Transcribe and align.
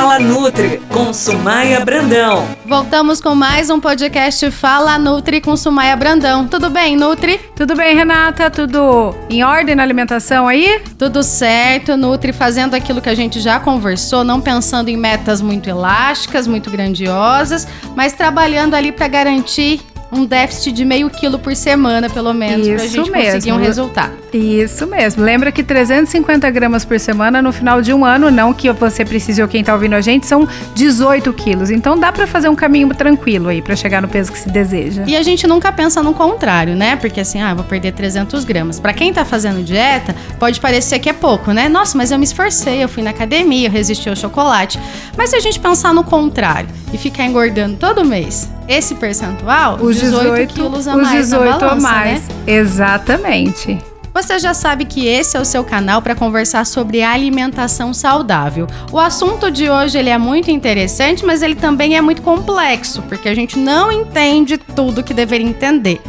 Fala 0.00 0.18
Nutri 0.18 0.80
com 0.88 1.12
Sumaia 1.12 1.84
Brandão. 1.84 2.48
Voltamos 2.64 3.20
com 3.20 3.34
mais 3.34 3.68
um 3.68 3.78
podcast 3.78 4.50
Fala 4.50 4.96
Nutri 4.96 5.42
com 5.42 5.54
Sumaia 5.54 5.94
Brandão. 5.94 6.46
Tudo 6.46 6.70
bem, 6.70 6.96
Nutri? 6.96 7.38
Tudo 7.54 7.76
bem, 7.76 7.94
Renata? 7.94 8.50
Tudo 8.50 9.14
em 9.28 9.44
ordem 9.44 9.74
na 9.74 9.82
alimentação 9.82 10.48
aí? 10.48 10.80
Tudo 10.98 11.22
certo, 11.22 11.98
Nutri, 11.98 12.32
fazendo 12.32 12.72
aquilo 12.72 13.02
que 13.02 13.10
a 13.10 13.14
gente 13.14 13.40
já 13.40 13.60
conversou, 13.60 14.24
não 14.24 14.40
pensando 14.40 14.88
em 14.88 14.96
metas 14.96 15.42
muito 15.42 15.68
elásticas, 15.68 16.46
muito 16.46 16.70
grandiosas, 16.70 17.68
mas 17.94 18.14
trabalhando 18.14 18.72
ali 18.72 18.92
para 18.92 19.06
garantir 19.06 19.82
um 20.12 20.24
déficit 20.24 20.72
de 20.72 20.84
meio 20.84 21.08
quilo 21.08 21.38
por 21.38 21.54
semana, 21.54 22.10
pelo 22.10 22.32
menos, 22.32 22.66
para 22.66 22.82
a 22.82 22.86
gente 22.86 23.10
mesmo. 23.10 23.32
conseguir 23.32 23.52
um 23.52 23.58
resultado. 23.58 24.12
Isso 24.32 24.86
mesmo. 24.86 25.22
Lembra 25.22 25.50
que 25.50 25.62
350 25.62 26.50
gramas 26.50 26.84
por 26.84 26.98
semana 26.98 27.42
no 27.42 27.52
final 27.52 27.82
de 27.82 27.92
um 27.92 28.04
ano, 28.04 28.30
não 28.30 28.52
que 28.52 28.70
você 28.72 29.04
precise 29.04 29.42
ou 29.42 29.48
quem 29.48 29.60
está 29.60 29.74
ouvindo 29.74 29.94
a 29.94 30.00
gente, 30.00 30.26
são 30.26 30.48
18 30.74 31.32
quilos. 31.32 31.70
Então 31.70 31.98
dá 31.98 32.12
para 32.12 32.26
fazer 32.26 32.48
um 32.48 32.54
caminho 32.54 32.88
tranquilo 32.94 33.48
aí 33.48 33.62
para 33.62 33.76
chegar 33.76 34.02
no 34.02 34.08
peso 34.08 34.32
que 34.32 34.38
se 34.38 34.48
deseja. 34.48 35.04
E 35.06 35.16
a 35.16 35.22
gente 35.22 35.46
nunca 35.46 35.72
pensa 35.72 36.02
no 36.02 36.14
contrário, 36.14 36.74
né? 36.74 36.96
Porque 36.96 37.20
assim, 37.20 37.40
ah, 37.40 37.54
vou 37.54 37.64
perder 37.64 37.92
300 37.92 38.44
gramas. 38.44 38.80
Para 38.80 38.92
quem 38.92 39.10
está 39.10 39.24
fazendo 39.24 39.62
dieta, 39.62 40.14
pode 40.38 40.60
parecer 40.60 40.98
que 40.98 41.08
é 41.08 41.12
pouco, 41.12 41.52
né? 41.52 41.68
Nossa, 41.68 41.96
mas 41.96 42.10
eu 42.10 42.18
me 42.18 42.24
esforcei, 42.24 42.82
eu 42.82 42.88
fui 42.88 43.02
na 43.02 43.10
academia, 43.10 43.68
eu 43.68 43.72
resisti 43.72 44.08
ao 44.08 44.16
chocolate. 44.16 44.78
Mas 45.16 45.30
se 45.30 45.36
a 45.36 45.40
gente 45.40 45.58
pensar 45.58 45.92
no 45.92 46.04
contrário 46.04 46.68
e 46.92 46.98
ficar 46.98 47.24
engordando 47.24 47.76
todo 47.76 48.04
mês, 48.04 48.48
esse 48.70 48.94
percentual, 48.94 49.78
os 49.80 49.96
18, 49.96 50.22
18 50.22 50.54
quilos 50.54 50.86
a 50.86 50.94
os 50.94 51.02
mais 51.02 51.26
18 51.26 51.44
na 51.44 51.58
balança, 51.58 51.74
a 51.74 51.80
mais. 51.80 52.28
Né? 52.28 52.34
Exatamente. 52.46 53.78
Você 54.14 54.38
já 54.38 54.54
sabe 54.54 54.84
que 54.84 55.06
esse 55.06 55.36
é 55.36 55.40
o 55.40 55.44
seu 55.44 55.64
canal 55.64 56.00
para 56.00 56.14
conversar 56.14 56.64
sobre 56.64 57.02
alimentação 57.02 57.92
saudável. 57.92 58.68
O 58.92 58.98
assunto 58.98 59.50
de 59.50 59.68
hoje 59.68 59.98
ele 59.98 60.08
é 60.08 60.18
muito 60.18 60.50
interessante, 60.50 61.24
mas 61.24 61.42
ele 61.42 61.56
também 61.56 61.96
é 61.96 62.00
muito 62.00 62.22
complexo, 62.22 63.02
porque 63.02 63.28
a 63.28 63.34
gente 63.34 63.58
não 63.58 63.90
entende 63.90 64.56
tudo 64.56 65.02
que 65.02 65.14
deveria 65.14 65.46
entender. 65.46 66.00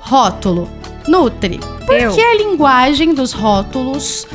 Rótulo. 0.00 0.68
Nutri. 1.08 1.58
Por 1.84 1.96
eu. 1.96 2.12
que 2.12 2.20
a 2.20 2.34
linguagem 2.36 3.12
dos 3.12 3.32
rótulos 3.32 4.26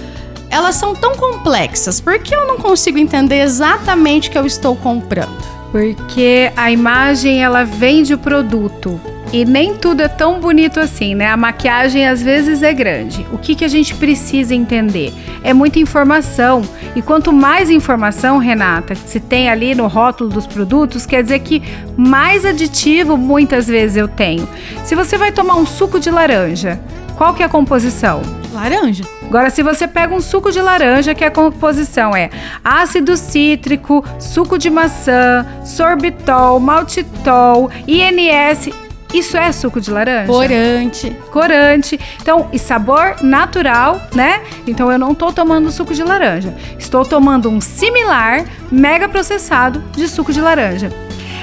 elas 0.50 0.76
são 0.76 0.94
tão 0.96 1.16
complexas? 1.16 2.02
Por 2.02 2.20
que 2.20 2.36
eu 2.36 2.46
não 2.46 2.58
consigo 2.58 2.98
entender 2.98 3.42
exatamente 3.42 4.28
o 4.28 4.32
que 4.32 4.38
eu 4.38 4.46
estou 4.46 4.76
comprando? 4.76 5.59
Porque 5.72 6.52
a 6.56 6.72
imagem 6.72 7.44
ela 7.44 7.64
vende 7.64 8.14
o 8.14 8.18
produto. 8.18 9.00
E 9.32 9.46
nem 9.46 9.76
tudo 9.76 10.02
é 10.02 10.08
tão 10.08 10.40
bonito 10.40 10.80
assim, 10.80 11.14
né? 11.14 11.28
A 11.28 11.38
maquiagem 11.38 12.08
às 12.08 12.22
vezes 12.22 12.64
é 12.64 12.74
grande. 12.74 13.26
O 13.32 13.38
que, 13.38 13.54
que 13.54 13.64
a 13.64 13.68
gente 13.68 13.94
precisa 13.94 14.56
entender? 14.56 15.14
É 15.44 15.54
muita 15.54 15.78
informação. 15.78 16.64
E 16.96 17.02
quanto 17.02 17.32
mais 17.32 17.70
informação, 17.70 18.40
Renata, 18.40 18.96
se 18.96 19.20
tem 19.20 19.48
ali 19.48 19.76
no 19.76 19.86
rótulo 19.86 20.32
dos 20.32 20.48
produtos, 20.48 21.06
quer 21.06 21.22
dizer 21.22 21.40
que 21.40 21.62
mais 21.96 22.44
aditivo 22.44 23.16
muitas 23.16 23.68
vezes 23.68 23.98
eu 23.98 24.08
tenho. 24.08 24.50
Se 24.84 24.96
você 24.96 25.16
vai 25.16 25.32
tomar 25.32 25.58
um 25.58 25.66
suco 25.66 26.00
de 26.00 26.10
laranja, 26.10 26.80
qual 27.16 27.36
que 27.36 27.44
é 27.44 27.46
a 27.46 27.50
composição? 27.50 28.39
Laranja. 28.52 29.04
Agora, 29.24 29.50
se 29.50 29.62
você 29.62 29.88
pega 29.88 30.14
um 30.14 30.20
suco 30.20 30.52
de 30.52 30.60
laranja, 30.60 31.14
que 31.14 31.24
a 31.24 31.30
composição 31.30 32.16
é 32.16 32.30
ácido 32.64 33.16
cítrico, 33.16 34.04
suco 34.20 34.58
de 34.58 34.70
maçã, 34.70 35.46
sorbitol, 35.64 36.60
maltitol, 36.60 37.70
INS, 37.88 38.70
isso 39.14 39.38
é 39.38 39.52
suco 39.52 39.82
de 39.82 39.90
laranja? 39.92 40.32
Corante. 40.32 41.10
Corante. 41.32 42.00
Então, 42.22 42.48
e 42.54 42.60
sabor 42.60 43.16
natural, 43.22 44.00
né? 44.14 44.42
Então 44.68 44.92
eu 44.92 45.00
não 45.00 45.12
estou 45.12 45.34
tomando 45.34 45.72
suco 45.72 45.94
de 45.94 46.04
laranja. 46.04 46.56
Estou 46.78 47.04
tomando 47.04 47.50
um 47.50 47.60
similar, 47.60 48.46
mega 48.72 49.10
processado 49.10 49.84
de 49.96 50.08
suco 50.08 50.32
de 50.32 50.40
laranja. 50.40 50.92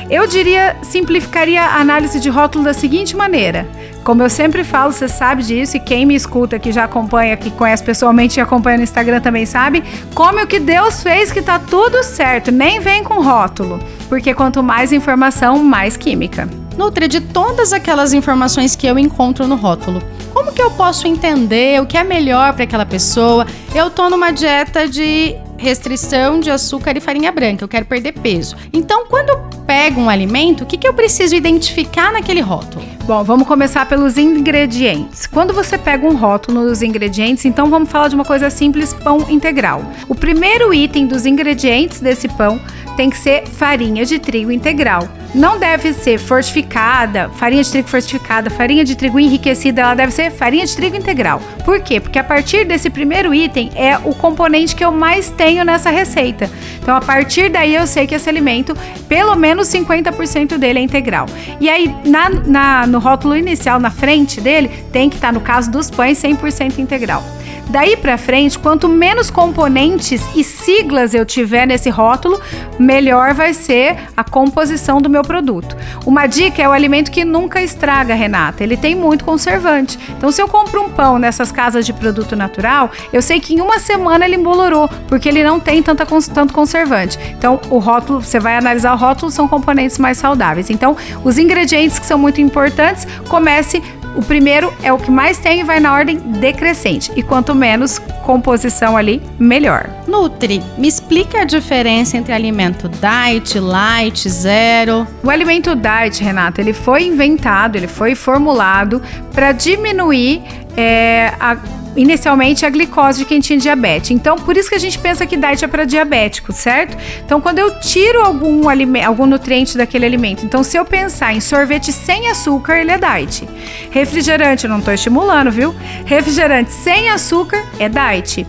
Eu 0.09 0.27
diria, 0.29 0.77
simplificaria 0.83 1.63
a 1.63 1.81
análise 1.81 2.21
de 2.21 2.29
rótulo 2.29 2.65
da 2.65 2.73
seguinte 2.73 3.17
maneira: 3.17 3.67
como 4.07 4.23
eu 4.23 4.31
sempre 4.31 4.63
falo, 4.63 4.93
você 4.93 5.09
sabe 5.09 5.43
disso, 5.43 5.77
e 5.77 5.81
quem 5.81 6.07
me 6.07 6.15
escuta, 6.15 6.61
que 6.61 6.71
já 6.71 6.85
acompanha, 6.85 7.37
que 7.37 7.51
conhece 7.51 7.83
pessoalmente 7.83 8.39
e 8.39 8.41
acompanha 8.41 8.77
no 8.77 8.85
Instagram 8.85 9.21
também 9.21 9.45
sabe, 9.45 9.83
come 10.15 10.45
o 10.45 10.47
que 10.47 10.61
Deus 10.61 11.03
fez 11.03 11.33
que 11.33 11.43
tá 11.43 11.59
tudo 11.59 12.05
certo, 12.05 12.53
nem 12.53 12.79
vem 12.79 13.03
com 13.03 13.21
rótulo, 13.21 13.81
porque 14.09 14.33
quanto 14.33 14.63
mais 14.63 14.93
informação, 14.93 15.59
mais 15.59 15.97
química. 15.97 16.49
Nutri, 16.79 17.09
de 17.09 17.21
todas 17.21 17.73
aquelas 17.73 18.13
informações 18.13 18.77
que 18.77 18.87
eu 18.87 18.97
encontro 18.97 19.49
no 19.49 19.57
rótulo, 19.57 20.01
como 20.33 20.53
que 20.53 20.63
eu 20.63 20.71
posso 20.71 21.09
entender 21.09 21.83
o 21.83 21.87
que 21.87 21.99
é 21.99 22.05
melhor 22.05 22.53
para 22.53 22.63
aquela 22.63 22.87
pessoa? 22.87 23.45
Eu 23.75 23.91
tô 23.91 24.09
numa 24.09 24.31
dieta 24.31 24.87
de 24.87 25.35
restrição 25.59 26.39
de 26.39 26.49
açúcar 26.49 26.97
e 26.97 27.01
farinha 27.01 27.33
branca, 27.33 27.65
eu 27.65 27.69
quero 27.69 27.87
perder 27.87 28.13
peso. 28.13 28.57
Então, 28.73 29.07
quando 29.07 29.56
pego 29.67 30.01
um 30.01 30.09
alimento, 30.09 30.63
o 30.63 30.67
que, 30.67 30.79
que 30.79 30.87
eu 30.87 30.95
preciso 30.95 31.35
identificar 31.35 32.13
naquele 32.13 32.41
rótulo? 32.41 32.85
Bom, 33.05 33.23
vamos 33.25 33.47
começar 33.47 33.87
pelos 33.87 34.17
ingredientes. 34.17 35.27
Quando 35.27 35.53
você 35.53 35.77
pega 35.77 36.07
um 36.07 36.17
rótulo 36.17 36.65
nos 36.65 36.83
ingredientes, 36.83 37.45
então 37.45 37.69
vamos 37.69 37.91
falar 37.91 38.09
de 38.09 38.15
uma 38.15 38.25
coisa 38.25 38.49
simples, 38.49 38.93
pão 38.93 39.27
integral. 39.29 39.83
O 40.09 40.15
primeiro 40.15 40.73
item 40.73 41.07
dos 41.07 41.27
ingredientes 41.27 42.01
desse 42.01 42.29
pão 42.29 42.61
tem 42.97 43.11
que 43.11 43.19
ser 43.19 43.47
farinha 43.47 44.05
de 44.05 44.19
trigo 44.19 44.51
integral. 44.51 45.09
Não 45.37 45.59
deve 45.59 45.93
ser 45.93 46.17
fortificada, 46.17 47.29
farinha 47.29 47.63
de 47.63 47.71
trigo 47.71 47.87
fortificada, 47.87 48.49
farinha 48.49 48.83
de 48.83 48.97
trigo 48.97 49.21
enriquecida, 49.21 49.83
ela 49.83 49.93
deve 49.93 50.11
ser 50.11 50.31
farinha 50.31 50.65
de 50.65 50.75
trigo 50.75 50.97
integral. 50.97 51.43
Por 51.63 51.79
quê? 51.81 52.01
Porque 52.01 52.19
a 52.19 52.25
partir 52.25 52.65
desse 52.65 52.89
primeiro 52.89 53.35
item 53.35 53.71
é 53.75 53.99
o 53.99 54.15
componente 54.15 54.75
que 54.75 54.83
eu 54.83 54.91
mais 54.91 55.29
tenho 55.29 55.63
nessa 55.63 55.91
receita. 55.91 56.51
Então, 56.81 56.97
a 56.97 57.03
partir 57.03 57.51
daí 57.51 57.75
eu 57.75 57.87
sei 57.87 58.07
que 58.07 58.15
esse 58.15 58.27
alimento, 58.31 58.75
pelo 59.11 59.35
menos 59.35 59.69
50% 59.69 60.57
dele 60.57 60.79
é 60.79 60.83
integral. 60.83 61.27
E 61.61 61.69
aí, 61.69 61.95
na, 62.07 62.31
na, 62.31 62.87
no 62.87 62.99
rótulo 62.99 63.37
inicial, 63.37 63.79
na 63.79 63.91
frente 63.91 64.41
dele, 64.41 64.71
tem 64.91 65.11
que 65.11 65.17
estar, 65.17 65.29
tá, 65.29 65.33
no 65.35 65.43
caso 65.43 65.71
dos 65.71 65.91
pães, 65.91 66.19
100% 66.23 66.79
integral. 66.79 67.23
Daí 67.69 67.97
para 67.97 68.17
frente, 68.17 68.59
quanto 68.59 68.89
menos 68.89 69.31
componentes 69.31 70.23
e 70.35 70.45
siglas 70.45 71.15
eu 71.15 71.27
tiver 71.27 71.67
nesse 71.67 71.91
rótulo, 71.91 72.41
melhor 72.79 73.35
vai 73.35 73.53
ser 73.53 73.97
a 74.17 74.23
composição 74.23 75.01
do 75.01 75.11
meu 75.11 75.23
produto. 75.23 75.77
Uma 76.07 76.27
dica 76.27 76.63
é 76.63 76.69
o 76.69 76.73
alimento 76.73 77.11
que 77.11 77.25
nunca 77.25 77.61
estraga, 77.61 78.15
Renata. 78.15 78.63
Ele 78.63 78.77
tem 78.77 78.95
muito 78.95 79.25
conservante. 79.25 79.99
Então, 80.17 80.31
se 80.31 80.41
eu 80.41 80.49
compro 80.49 80.83
um 80.83 80.91
pão 80.91 81.19
nessas 81.19 81.51
casas 81.51 81.85
de 81.85 81.93
produto 81.93 82.37
natural, 82.37 82.91
eu 83.13 83.21
sei 83.21 83.41
que 83.41 83.55
em 83.55 83.61
uma 83.61 83.79
semana 83.79 84.25
ele 84.25 84.37
embolorou, 84.37 84.89
porque 85.09 85.29
ele 85.29 85.43
não 85.43 85.59
tem 85.59 85.83
tanta, 85.83 86.07
tanto 86.33 86.55
conservante. 86.55 87.19
Então, 87.37 87.61
o 87.69 87.79
rótulo, 87.79 88.23
você 88.23 88.39
vai 88.39 88.57
analisar 88.57 88.93
o 88.95 88.97
rótulo, 88.97 89.31
são 89.31 89.49
componentes 89.49 89.99
mais 89.99 90.19
saudáveis. 90.19 90.71
Então, 90.71 90.97
os 91.25 91.37
ingredientes 91.37 91.99
que 91.99 92.07
são 92.07 92.19
muito 92.19 92.41
importantes, 92.41 93.07
comece 93.29 93.83
o 94.17 94.23
primeiro 94.23 94.73
é 94.83 94.93
o 94.93 94.99
que 94.99 95.11
mais 95.11 95.39
tem 95.39 95.61
e 95.61 95.63
vai 95.63 95.79
na 95.79 95.93
ordem 95.93 96.17
decrescente. 96.17 97.13
E 97.15 97.23
quanto 97.23 97.55
menos 97.55 97.99
composição 98.25 98.97
ali, 98.97 99.23
melhor. 99.39 99.89
Nutri, 100.09 100.63
me 100.79 100.89
explica 100.89 101.43
a 101.43 101.45
diferença 101.45 102.17
entre 102.17 102.33
alimento 102.33 102.89
diet, 102.89 103.59
light, 103.59 104.29
zero. 104.29 105.07
O 105.23 105.31
alimento 105.31 105.75
diet, 105.77 106.23
Renata, 106.25 106.61
ele 106.61 106.73
foi 106.73 107.05
inventado, 107.05 107.77
ele 107.77 107.87
foi 107.87 108.15
formulado 108.15 109.03
para 109.33 109.53
diminuir 109.53 110.43
é, 110.77 111.33
a 111.39 111.57
inicialmente 111.97 112.65
a 112.67 112.71
glicose 112.71 113.21
de 113.21 113.25
quem 113.25 113.41
tinha 113.41 113.59
diabetes. 113.59 114.11
Então, 114.11 114.37
por 114.37 114.57
isso 114.57 114.69
que 114.69 114.75
a 114.75 114.79
gente 114.79 114.99
pensa 114.99 115.27
que 115.27 115.37
diet 115.37 115.65
é 115.65 115.69
para 115.69 115.85
diabético, 115.85 116.53
certo? 116.53 116.97
Então, 117.25 117.41
quando 117.41 117.59
eu 117.59 117.81
tiro 117.81 118.25
algum, 118.25 118.69
alimento, 118.69 119.07
algum 119.07 119.27
nutriente 119.27 119.77
daquele 119.77 120.05
alimento, 120.05 120.45
então 120.45 120.63
se 120.63 120.77
eu 120.77 120.85
pensar 120.85 121.35
em 121.35 121.41
sorvete 121.41 121.93
sem 121.93 122.29
açúcar, 122.29 122.79
ele 122.79 122.93
é 122.93 122.99
diet. 122.99 123.49
Refrigerante, 123.91 124.69
não 124.69 124.79
estou 124.79 124.95
estimulando, 124.95 125.51
viu? 125.51 125.75
Refrigerante 126.05 126.73
sem 126.73 127.09
açúcar 127.11 127.65
é 127.79 127.89
diet. 127.89 128.47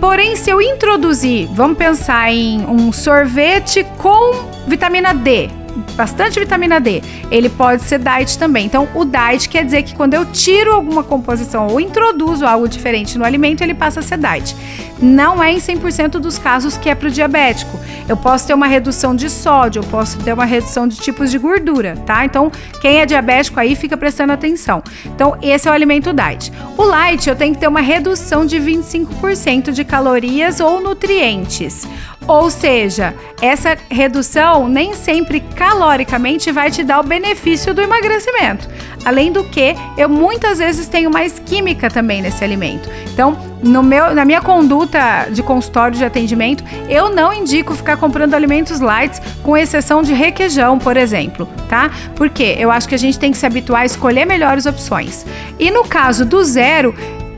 Porém, 0.00 0.36
se 0.36 0.50
eu 0.50 0.60
introduzir, 0.60 1.48
vamos 1.52 1.78
pensar 1.78 2.30
em 2.30 2.64
um 2.66 2.92
sorvete 2.92 3.86
com 3.96 4.48
vitamina 4.66 5.14
D, 5.14 5.48
bastante 5.96 6.38
vitamina 6.38 6.80
D, 6.80 7.02
ele 7.30 7.48
pode 7.48 7.82
ser 7.82 7.98
diet 7.98 8.38
também. 8.38 8.66
Então, 8.66 8.88
o 8.94 9.04
diet 9.04 9.48
quer 9.48 9.64
dizer 9.64 9.82
que 9.82 9.94
quando 9.94 10.14
eu 10.14 10.24
tiro 10.26 10.72
alguma 10.72 11.02
composição 11.02 11.66
ou 11.68 11.80
introduzo 11.80 12.46
algo 12.46 12.68
diferente 12.68 13.18
no 13.18 13.24
alimento, 13.24 13.62
ele 13.62 13.74
passa 13.74 14.00
a 14.00 14.02
ser 14.02 14.18
diet. 14.18 14.56
Não 15.00 15.42
é 15.42 15.52
em 15.52 15.58
100% 15.58 16.12
dos 16.18 16.38
casos 16.38 16.76
que 16.76 16.88
é 16.88 16.94
para 16.94 17.08
o 17.08 17.10
diabético. 17.10 17.78
Eu 18.08 18.16
posso 18.16 18.46
ter 18.46 18.54
uma 18.54 18.66
redução 18.66 19.14
de 19.14 19.28
sódio, 19.28 19.80
eu 19.80 19.86
posso 19.88 20.18
ter 20.18 20.32
uma 20.32 20.44
redução 20.44 20.86
de 20.86 20.96
tipos 20.96 21.30
de 21.30 21.38
gordura, 21.38 21.96
tá? 22.06 22.24
Então, 22.24 22.50
quem 22.80 23.00
é 23.00 23.06
diabético 23.06 23.58
aí 23.58 23.74
fica 23.74 23.96
prestando 23.96 24.32
atenção. 24.32 24.82
Então, 25.06 25.36
esse 25.42 25.68
é 25.68 25.70
o 25.70 25.74
alimento 25.74 26.12
diet. 26.12 26.52
O 26.76 26.82
light, 26.84 27.28
eu 27.28 27.36
tenho 27.36 27.54
que 27.54 27.60
ter 27.60 27.68
uma 27.68 27.80
redução 27.80 28.46
de 28.46 28.58
25% 28.58 29.72
de 29.72 29.84
calorias 29.84 30.60
ou 30.60 30.80
nutrientes. 30.80 31.86
Ou 32.26 32.50
seja, 32.50 33.14
essa 33.40 33.76
redução 33.90 34.66
nem 34.66 34.94
sempre 34.94 35.40
caloricamente 35.40 36.50
vai 36.50 36.70
te 36.70 36.82
dar 36.82 37.00
o 37.00 37.02
benefício 37.02 37.74
do 37.74 37.82
emagrecimento. 37.82 38.68
Além 39.04 39.30
do 39.30 39.44
que, 39.44 39.76
eu 39.98 40.08
muitas 40.08 40.58
vezes 40.58 40.88
tenho 40.88 41.10
mais 41.10 41.38
química 41.38 41.90
também 41.90 42.22
nesse 42.22 42.42
alimento. 42.42 42.88
Então, 43.12 43.36
no 43.62 43.82
meu, 43.82 44.14
na 44.14 44.24
minha 44.24 44.40
conduta 44.40 45.28
de 45.30 45.42
consultório 45.42 45.96
de 45.96 46.04
atendimento, 46.04 46.64
eu 46.88 47.10
não 47.10 47.30
indico 47.30 47.74
ficar 47.74 47.98
comprando 47.98 48.32
alimentos 48.32 48.80
light, 48.80 49.20
com 49.42 49.54
exceção 49.54 50.02
de 50.02 50.14
requeijão, 50.14 50.78
por 50.78 50.96
exemplo, 50.96 51.46
tá? 51.68 51.90
Porque 52.16 52.56
eu 52.58 52.70
acho 52.70 52.88
que 52.88 52.94
a 52.94 52.98
gente 52.98 53.18
tem 53.18 53.30
que 53.30 53.36
se 53.36 53.44
habituar 53.44 53.82
a 53.82 53.86
escolher 53.86 54.24
melhores 54.24 54.64
opções. 54.64 55.26
E 55.58 55.70
no 55.70 55.84
caso 55.84 56.24
do 56.24 56.42
zero, 56.42 56.94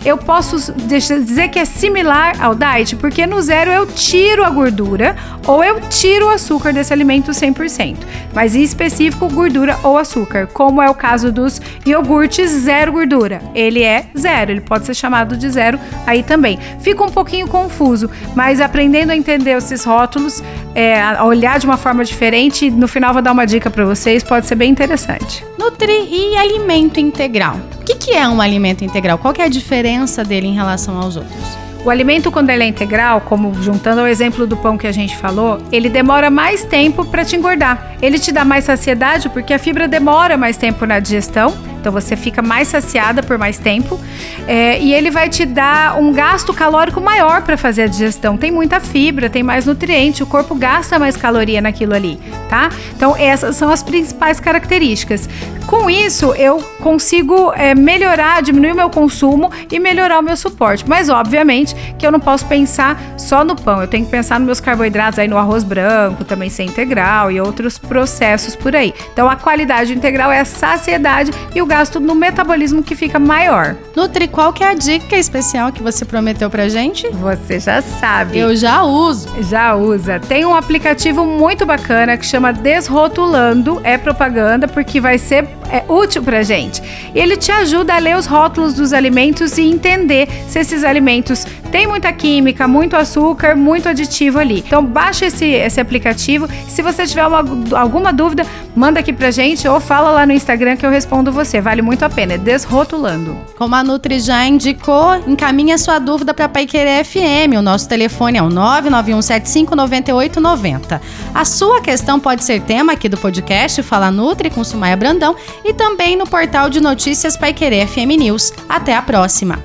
eu 0.06 0.16
posso 0.16 0.72
dizer 0.72 1.48
que 1.48 1.58
é 1.58 1.64
similar 1.64 2.40
ao 2.40 2.54
diet, 2.54 2.94
porque 2.94 3.26
no 3.26 3.42
zero 3.42 3.72
eu 3.72 3.86
tiro 3.86 4.44
a 4.44 4.50
gordura 4.50 5.16
ou 5.44 5.64
eu 5.64 5.80
tiro 5.88 6.26
o 6.26 6.30
açúcar 6.30 6.72
desse 6.72 6.92
alimento 6.92 7.32
100%, 7.32 7.96
mas 8.32 8.54
em 8.54 8.62
específico 8.62 9.28
gordura 9.28 9.76
ou 9.82 9.98
açúcar, 9.98 10.46
como 10.46 10.80
é 10.80 10.88
o 10.88 10.94
caso 10.94 11.32
dos 11.32 11.60
iogurtes 11.84 12.50
zero 12.50 12.92
gordura. 12.92 13.42
Ele 13.52 13.82
é 13.82 14.06
zero, 14.16 14.52
ele 14.52 14.60
pode 14.60 14.86
ser 14.86 14.94
chamado 14.94 15.36
de 15.36 15.50
zero 15.50 15.78
aí 16.06 16.22
também. 16.22 16.56
Fica 16.78 17.02
um 17.02 17.10
pouquinho 17.10 17.48
confuso, 17.48 18.08
mas 18.36 18.60
aprendendo 18.60 19.10
a 19.10 19.16
entender 19.16 19.56
esses 19.56 19.84
rótulos, 19.84 20.40
é, 20.72 21.02
a 21.02 21.24
olhar 21.24 21.58
de 21.58 21.66
uma 21.66 21.76
forma 21.76 22.04
diferente, 22.04 22.70
no 22.70 22.86
final 22.86 23.12
vou 23.12 23.22
dar 23.22 23.32
uma 23.32 23.44
dica 23.44 23.68
para 23.68 23.84
vocês, 23.84 24.22
pode 24.22 24.46
ser 24.46 24.54
bem 24.54 24.70
interessante. 24.70 25.44
Nutri 25.58 26.08
e 26.08 26.36
alimento 26.36 27.00
integral. 27.00 27.58
Que, 27.86 27.94
que 27.94 28.10
é 28.10 28.26
um 28.26 28.40
alimento 28.40 28.84
integral? 28.84 29.16
Qual 29.16 29.32
é 29.38 29.42
a 29.44 29.48
diferença 29.48 30.24
dele 30.24 30.48
em 30.48 30.54
relação 30.54 31.00
aos 31.00 31.14
outros? 31.14 31.56
O 31.84 31.88
alimento, 31.88 32.32
quando 32.32 32.50
ele 32.50 32.64
é 32.64 32.66
integral, 32.66 33.20
como 33.20 33.54
juntando 33.62 34.00
ao 34.00 34.08
exemplo 34.08 34.44
do 34.44 34.56
pão 34.56 34.76
que 34.76 34.88
a 34.88 34.92
gente 34.92 35.16
falou, 35.16 35.58
ele 35.70 35.88
demora 35.88 36.28
mais 36.28 36.64
tempo 36.64 37.04
para 37.04 37.24
te 37.24 37.36
engordar. 37.36 37.96
Ele 38.02 38.18
te 38.18 38.32
dá 38.32 38.44
mais 38.44 38.64
saciedade 38.64 39.28
porque 39.28 39.54
a 39.54 39.58
fibra 39.58 39.86
demora 39.86 40.36
mais 40.36 40.56
tempo 40.56 40.84
na 40.84 40.98
digestão 40.98 41.54
então 41.86 41.92
você 41.92 42.16
fica 42.16 42.42
mais 42.42 42.66
saciada 42.66 43.22
por 43.22 43.38
mais 43.38 43.58
tempo 43.58 44.00
é, 44.48 44.76
e 44.80 44.92
ele 44.92 45.08
vai 45.08 45.28
te 45.28 45.46
dar 45.46 45.96
um 45.96 46.12
gasto 46.12 46.52
calórico 46.52 47.00
maior 47.00 47.42
para 47.42 47.56
fazer 47.56 47.82
a 47.82 47.86
digestão. 47.86 48.36
Tem 48.36 48.50
muita 48.50 48.80
fibra, 48.80 49.30
tem 49.30 49.44
mais 49.44 49.66
nutriente, 49.66 50.20
o 50.20 50.26
corpo 50.26 50.56
gasta 50.56 50.98
mais 50.98 51.16
caloria 51.16 51.60
naquilo 51.60 51.94
ali, 51.94 52.18
tá? 52.50 52.70
Então 52.96 53.14
essas 53.16 53.54
são 53.54 53.70
as 53.70 53.84
principais 53.84 54.40
características. 54.40 55.28
Com 55.66 55.90
isso, 55.90 56.32
eu 56.34 56.58
consigo 56.80 57.52
é, 57.52 57.74
melhorar, 57.74 58.40
diminuir 58.40 58.70
o 58.70 58.76
meu 58.76 58.88
consumo 58.88 59.50
e 59.70 59.80
melhorar 59.80 60.20
o 60.20 60.22
meu 60.22 60.36
suporte. 60.36 60.84
Mas, 60.86 61.08
obviamente, 61.08 61.74
que 61.98 62.06
eu 62.06 62.12
não 62.12 62.20
posso 62.20 62.46
pensar 62.46 63.00
só 63.18 63.42
no 63.44 63.56
pão. 63.56 63.80
Eu 63.80 63.88
tenho 63.88 64.04
que 64.04 64.10
pensar 64.10 64.38
nos 64.38 64.46
meus 64.46 64.60
carboidratos, 64.60 65.18
aí 65.18 65.26
no 65.26 65.36
arroz 65.36 65.64
branco, 65.64 66.24
também 66.24 66.48
ser 66.48 66.62
integral 66.62 67.32
e 67.32 67.40
outros 67.40 67.78
processos 67.78 68.54
por 68.54 68.76
aí. 68.76 68.94
Então, 69.12 69.28
a 69.28 69.34
qualidade 69.34 69.92
integral 69.92 70.30
é 70.30 70.38
a 70.38 70.44
saciedade 70.44 71.32
e 71.52 71.60
o 71.60 71.66
gasto 71.66 71.98
no 71.98 72.14
metabolismo 72.14 72.82
que 72.82 72.94
fica 72.94 73.18
maior. 73.18 73.74
Nutri, 73.96 74.28
qual 74.28 74.52
que 74.52 74.62
é 74.62 74.68
a 74.68 74.74
dica 74.74 75.16
especial 75.16 75.72
que 75.72 75.82
você 75.82 76.04
prometeu 76.04 76.48
pra 76.48 76.68
gente? 76.68 77.08
Você 77.08 77.58
já 77.58 77.82
sabe. 77.82 78.38
Eu 78.38 78.54
já 78.54 78.84
uso. 78.84 79.28
Já 79.42 79.74
usa. 79.74 80.20
Tem 80.20 80.44
um 80.44 80.54
aplicativo 80.54 81.26
muito 81.26 81.66
bacana 81.66 82.16
que 82.16 82.24
chama 82.24 82.52
Desrotulando. 82.52 83.80
É 83.82 83.98
propaganda 83.98 84.68
porque 84.68 85.00
vai 85.00 85.18
ser 85.18 85.56
é 85.70 85.84
útil 85.88 86.22
pra 86.22 86.42
gente. 86.42 86.82
Ele 87.14 87.36
te 87.36 87.50
ajuda 87.50 87.94
a 87.94 87.98
ler 87.98 88.16
os 88.16 88.26
rótulos 88.26 88.74
dos 88.74 88.92
alimentos 88.92 89.58
e 89.58 89.62
entender 89.62 90.28
se 90.48 90.58
esses 90.58 90.84
alimentos 90.84 91.46
têm 91.70 91.86
muita 91.86 92.12
química, 92.12 92.66
muito 92.66 92.96
açúcar, 92.96 93.56
muito 93.56 93.88
aditivo 93.88 94.38
ali. 94.38 94.62
Então 94.66 94.84
baixa 94.84 95.26
esse, 95.26 95.46
esse 95.46 95.80
aplicativo. 95.80 96.48
Se 96.68 96.82
você 96.82 97.06
tiver 97.06 97.26
uma, 97.26 97.44
alguma 97.78 98.12
dúvida, 98.12 98.46
manda 98.76 99.00
aqui 99.00 99.12
pra 99.12 99.32
gente 99.32 99.66
ou 99.66 99.80
fala 99.80 100.10
lá 100.10 100.24
no 100.26 100.32
Instagram 100.32 100.76
que 100.76 100.86
eu 100.86 100.90
respondo 100.90 101.32
você. 101.32 101.60
Vale 101.60 101.82
muito 101.82 102.04
a 102.04 102.10
pena. 102.10 102.34
É 102.34 102.38
desrotulando. 102.38 103.36
Como 103.56 103.74
a 103.74 103.82
Nutri 103.82 104.20
já 104.20 104.46
indicou, 104.46 105.16
encaminha 105.26 105.76
sua 105.78 105.98
dúvida 105.98 106.34
para 106.34 106.48
Paiquerê 106.48 107.02
FM. 107.02 107.56
O 107.58 107.62
nosso 107.62 107.88
telefone 107.88 108.38
é 108.38 108.42
o 108.42 108.48
991759890. 108.48 111.00
A 111.34 111.44
sua 111.44 111.80
questão 111.80 112.20
pode 112.20 112.44
ser 112.44 112.60
tema 112.60 112.92
aqui 112.92 113.08
do 113.08 113.16
podcast 113.16 113.82
Fala 113.82 114.08
Nutri 114.10 114.50
com 114.50 114.62
Sumaia 114.62 114.96
Brandão 114.96 115.34
e 115.64 115.72
também 115.72 116.14
no 116.16 116.26
portal 116.26 116.68
de 116.68 116.80
notícias 116.80 117.36
Pai 117.36 117.52
Querer 117.52 117.88
FM 117.88 118.18
News. 118.18 118.52
Até 118.68 118.94
a 118.94 119.02
próxima. 119.02 119.58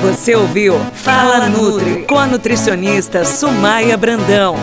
Você 0.00 0.34
ouviu 0.36 0.78
Fala 0.94 1.48
Nutri 1.48 2.04
com 2.06 2.18
a 2.18 2.26
nutricionista 2.26 3.24
Sumaia 3.24 3.96
Brandão. 3.96 4.56